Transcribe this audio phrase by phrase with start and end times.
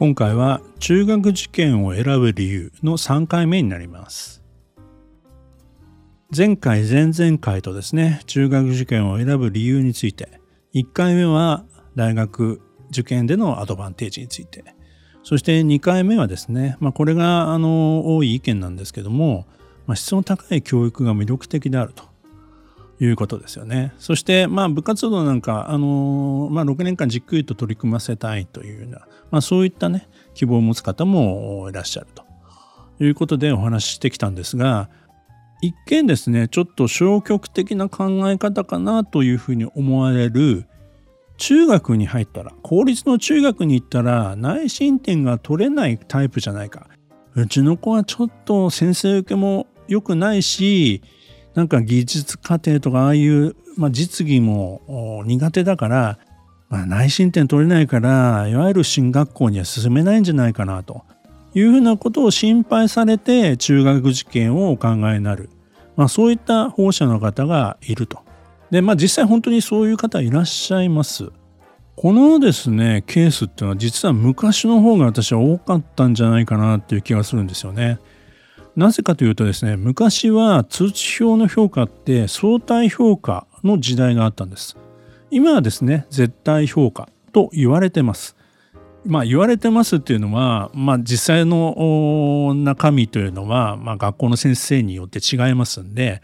[0.00, 4.42] 今回は中学受験を選ぶ理由の3回目になります。
[6.34, 10.40] 前回前々回とですね中学受験を選ぶ理由について
[10.72, 14.64] 1回目は大学受験でのアドバンテージについて
[15.22, 19.46] そして2回目はですね、まあ、これがあの多い意見なんですけども、
[19.86, 22.09] まあ、質の高い教育が魅力的であると。
[23.00, 23.92] いうことですよね。
[23.98, 28.98] そして、まあ、部活動なんか、あのまあ、6年間じっくりと取り組ませたいというような、
[29.30, 32.24] まあ、そういったね、希望を持つ方もいらっしゃると
[33.02, 34.90] いうことでお話ししてきたんですが、
[35.62, 40.66] 一見ですね、ちょっと消極的な考え方かなというふうに思われる、
[41.36, 46.88] 中学に入ったら、公立の中学に行ったら内申点が取れないタイプじゃないか。
[47.34, 51.02] うちの子はちょっと先生受けも良くないし、
[51.54, 56.18] なんか技術課程とかああいう、まあ、実技も苦手だから、
[56.68, 61.02] まあ、内申点取れないからいわゆる進学校には進めないんじゃないかなと
[61.54, 65.50] いうふうなことを心配されて中学受験をお考えになる、
[65.96, 68.20] まあ、そういった保護者の方がいると。
[68.70, 71.30] でまあ実際本当にそういう方いらっしゃいます。
[71.96, 77.98] このですねケースっていうのは実は昔の方が私は多かったんじゃないかなっていう気がするんですよね。
[78.76, 84.76] なぜかというとですね昔は通知表の評価って相対評価の時代があったんです。
[85.30, 88.36] 今はですね絶対評価と言われてます。
[89.04, 96.20] まあ言われてますっていうのは、まあ、実際の中身というのは、まあ、学校の先生によって違いますんで、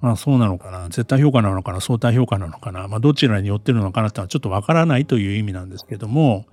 [0.00, 6.46] まあ、そうなのかな絶対評価なのかな相対評価なのかな、まあ、どちらによってるのかなってのはちょっとわからないという意味なんですけども、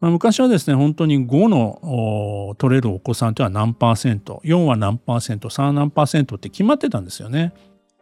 [0.00, 7.52] まあ、昔はですね、本当に5の取れるお子さんというのは何パーセント、4は何パーセント、3は何パーセントって決まってたんですよね。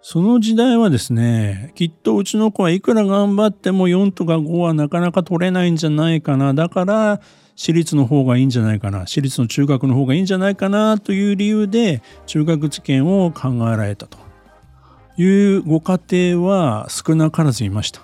[0.02, 6.54] その時代はですね、きっとうちの子はいくら頑張っても4とか5はなかなか取れないんじゃないかな。
[6.54, 7.20] だから、
[7.56, 9.06] 私立の方がいいんじゃないかな。
[9.06, 14.18] 私立の中学の方がいいんじゃないかなという理由で中学受験を考えられたと
[15.16, 15.98] いうご家
[16.36, 18.02] 庭は少なからずいました。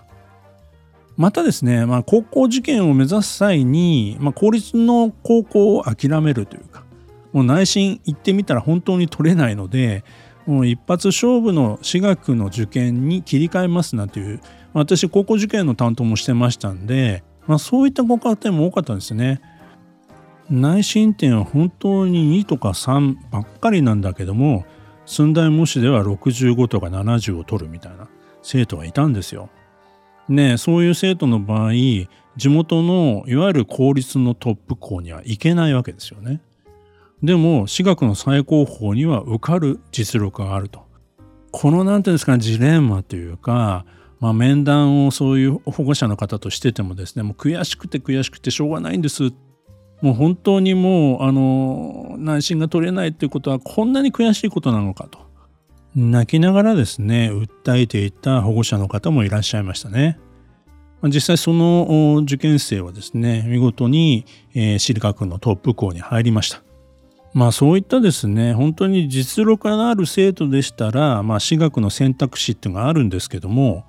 [1.17, 6.85] またですね、まあ、高校受験を目指す際に、まあ、公立の高校を諦めるというか
[7.33, 10.05] もう内心行ってみたら本当に取れないので
[10.47, 14.41] もう一発勝負の私学の受験に切り替えますなんていう
[14.73, 19.41] ま私高校受験の担当もしてましたんで、まあ、そういったご家庭も多かったんですね。
[20.51, 24.67] 内申点は本当に2とか3ばっかりなんだけども
[25.07, 28.09] 寸大模試では65とか70を取るみたいな
[28.43, 29.49] 生徒がいたんですよ。
[30.29, 31.73] ね、そういう生徒の場合
[32.37, 36.41] 地元のいわゆる公立のトップ校には行けないわけですよね。
[37.23, 40.83] でも私学の最高峰には受かる実力があると。
[41.51, 43.85] この何て言うんですかジレンマというか、
[44.21, 49.33] まあ、面談をそういう保護者の方としててもですねもう悔しくて悔しくてしょうがないんです。
[50.01, 55.22] もう本当にもうあの内心が取れないっていうことはこんなに悔しいことなのかと。
[55.95, 60.19] 泣きながらですね訴えていた保護者の方もいらっしゃいましたね。
[61.05, 66.63] 実際その受験生はですね見事に、えー、私学のトップ校に入りました。
[67.35, 73.85] まあそういったですね本当に実力のある生徒でしたら、まあ、私学の選択肢っていうのがあるんですけども、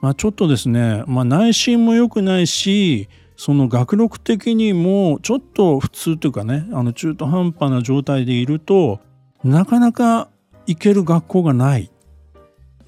[0.00, 9.00] まあ、ちょっとですね、まあ、内心も良くないしその学力的にもちょっと普通というかねあの中途半端な状態でいると
[9.42, 10.28] なかなか
[10.68, 11.90] 行ける学校がない、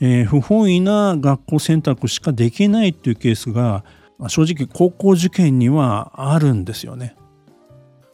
[0.00, 3.84] えー、不本意な学校選択しかできないっていうケースが
[4.28, 7.16] 正直高校受験にはあるんですよね。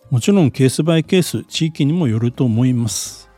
[0.09, 3.29] もちろんケースバイケース地域にもよると思います。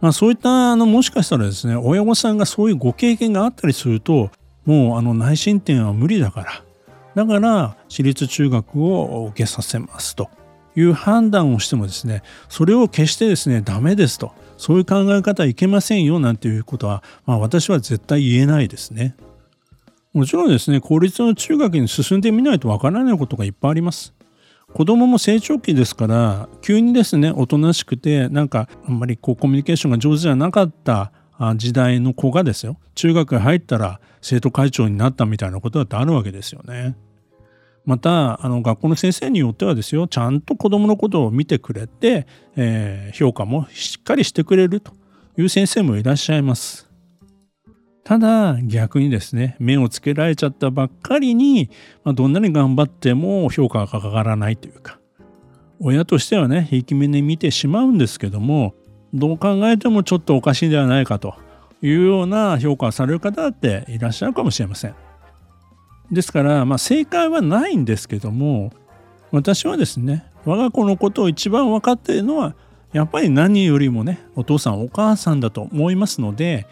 [0.00, 4.30] まあ、そういったあのもしかしたらですね親御さんがそういうご経験があったりすると
[4.64, 6.64] もうあの内申点は無理だから
[7.14, 10.28] だから私立中学を受けさせますと
[10.74, 19.16] いう判断をしてもですねそれを決してですねダメですとそういう考え方はいけませんよなんていうことは、まあ、私は絶対言えないですね。
[20.12, 24.14] もちろんですね公立の中学に進んでみないとわからないことがいっぱいあります。
[24.72, 31.12] 子供も成長期ですから急にですねおとなしくてなんかあんまりこうコミュニケーションが上手じゃなかった
[31.56, 36.96] 時代の子がですよ中学に入ったら生徒会長になったみたいなことだってあるわけですよね。
[37.84, 42.26] またあの学校の先生によってはですよちゃんと子どものことを見てくれて、
[42.56, 44.92] えー、評価もしっかりしてくれると
[45.36, 46.88] いう先生もいらっしゃいます。
[48.04, 51.70] ただ逆にですね目をつけられちゃったばっかりに、
[52.02, 54.98] まあ、どんなに頑張っても評価がかからないというか
[55.78, 58.74] 親としてはねひいき目に見てしまうんですけども
[59.14, 61.34] どう考えてもちょっとおかしいんではないかと
[61.80, 65.11] いうような評価をされる方だっていらっしゃるかもしれません。
[66.12, 68.72] ですから、まあ、正解はないんですけども
[69.30, 72.54] 私はですね我が子のことを一番分かっているのは
[72.92, 76.66] やっぱり何よりもねお父さんお母さんだと思いますので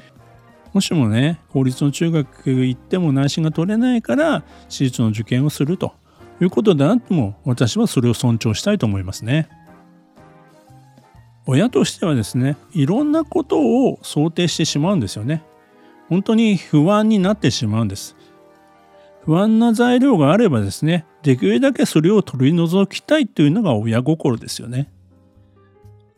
[0.75, 5.95] もしもね公立の中学行っても内心が取れないから私立の受験をすると
[6.41, 9.49] いうことであっても私はそれを尊重したいと思いますね。
[11.47, 15.43] 親としてはですねいろんなことを想定してしまうんですよね。
[16.09, 18.17] 本当に不安になってしまうんです。
[19.25, 24.91] 不安な材料があればですねできるだけそれを取り除きたいというのが親心ですよね。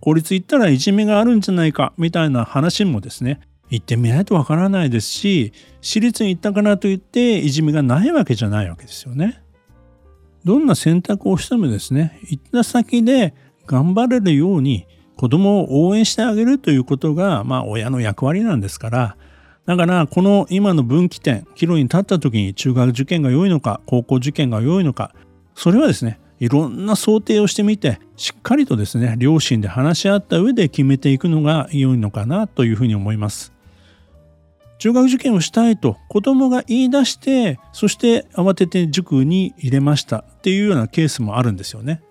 [0.01, 3.41] 公立行ったらいじめがあるんじゃないかみたいな話もですね
[3.71, 9.43] 行ってみないとわからないですし私立に行ったからといっていじめがないわけじゃないわけですよね。
[10.45, 13.35] どんな選択をしてもですね行った先で
[13.67, 19.17] 頑張れるように子供を応援してあげるということがまあ親の役割なんですから
[19.67, 25.15] だからこの今の分岐点岐路に立った時に中学受験が良いのか高校受験が良いのか
[25.55, 33.53] それはですねいろんな想定をしてみてしっかりとですね両親で話し合った上で決めていくのが良いのかなというふうに思います。
[34.79, 42.03] 中学受験をしたいと子供が言い出してそして慌てて塾に入れましたっていうようなケースもあるんですよね。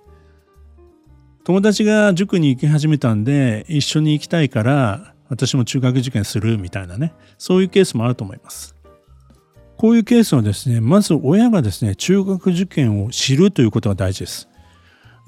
[1.43, 7.13] 友達が塾に行き始めたんで一緒に行きたいから私も中学受験するみたいなね。
[7.37, 8.75] そういうケースもあると思います。
[9.77, 14.49] こういうケースはですねまず親がですね中学受験を知るということが大事です。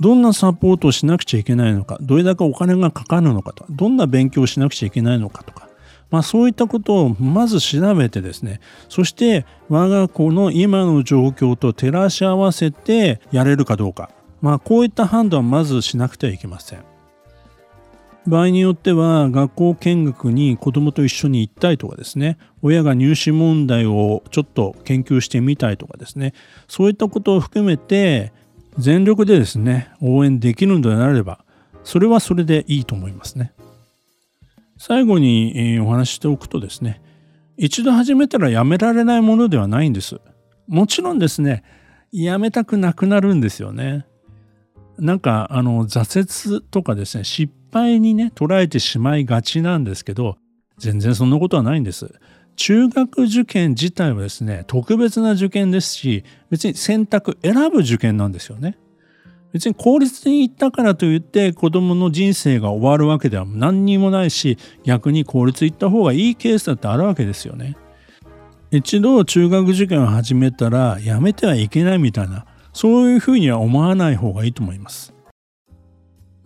[0.02, 5.70] どんなサポートをしなくちゃいけないのかどれだけお金がかかるのかとかどんな勉強をしなくちゃいけないのかとか。
[6.12, 16.93] まあ、そういったことをまず調べてですねそして我が子の今の状況と照らし合わせてやれるかどうか、まあ、こういった判断をまずしなくてはいけません。
[18.28, 26.34] 場合によっては学校見学に子どもと一緒に行ったりとかですね親が入試問題をちょっと研究してみたいとかですね
[26.68, 28.32] そういったことを含めて
[28.78, 31.44] 全力でですね応援できるのであれば
[31.84, 33.54] それはそれでいいと思いますね。
[34.78, 37.02] 最後にお話ししておくとですね
[37.58, 40.20] 一度始めたらやめられないものではないんです。
[40.68, 41.64] もちろんですね
[42.12, 44.06] やめたくなくなるんですよね。
[44.98, 50.38] なんかあの挫折とかですね失敗にね捉えてしまいがちなんですけど
[50.78, 52.14] 全然そんなことはないんです。
[52.56, 58.78] 中学受験自体はですね特別な受験ですし別に選択選ぶ受験なんですよね。
[59.52, 67.78] 別に公立に行ったからといって子供の人生が終わるわけでは何にもないし逆に公立行った方がいいケースだってあるわけですよね。
[68.72, 75.13] 一度中学受験を始めたらやめてはいけないみたいなそういうふうには思わない方がいいと思います。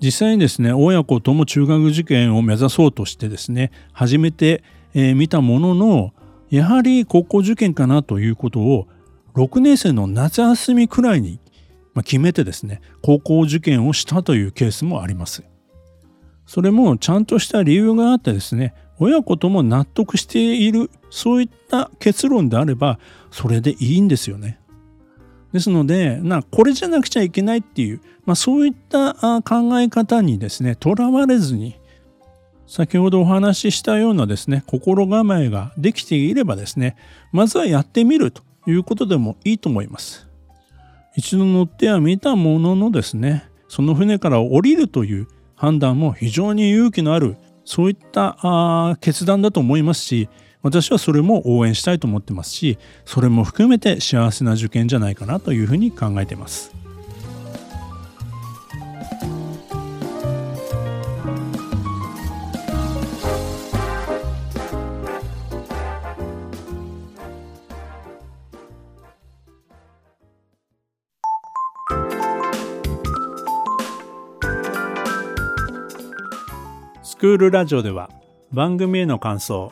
[0.02, 4.64] 実際にですね親子とも中学受験を目指そうとしてですね始めて
[4.94, 6.14] みたものの
[6.50, 8.88] やはり高校受験かなということを
[9.36, 11.40] 6年生の夏休みくらいに
[12.04, 15.44] 決めてですね高校受験をしたというケースもあります。
[16.46, 23.00] それもちゃんとした理由があってですね親子とも納得しているそういった結論であれば
[23.32, 24.60] それでいいんですよね。
[25.54, 31.80] ですのでなこれじゃなくちゃいけないっていう、まあ、そういった考え方にですねとらわれずに
[32.68, 36.98] 先ほどお話ししたようなですね心構えができていればですね
[37.32, 40.28] まずはやってみるということでもいいと思います。
[41.16, 50.30] 一度乗っては見たもののですねその船から降りるという判断も非常に勇気のあるそういった決断だと思いますし
[50.68, 56.76] 私はそれも応援したいと思ってますしそれも含めて幸せな受験じゃないかなというふうに考えています。
[77.04, 78.10] スクールラジオでは
[78.52, 79.72] 番組への感想